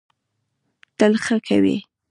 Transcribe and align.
تل 0.97 1.13
ښه 1.25 1.37
کوی. 1.47 1.77